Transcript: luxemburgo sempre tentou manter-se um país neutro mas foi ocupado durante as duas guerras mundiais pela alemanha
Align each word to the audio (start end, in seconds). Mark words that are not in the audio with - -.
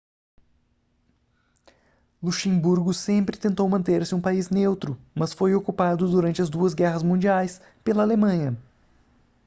luxemburgo 2.23 2.91
sempre 2.91 3.37
tentou 3.37 3.69
manter-se 3.69 4.15
um 4.15 4.19
país 4.19 4.49
neutro 4.49 4.97
mas 5.13 5.31
foi 5.31 5.53
ocupado 5.53 6.09
durante 6.09 6.41
as 6.41 6.49
duas 6.49 6.73
guerras 6.73 7.03
mundiais 7.03 7.61
pela 7.83 8.01
alemanha 8.01 8.57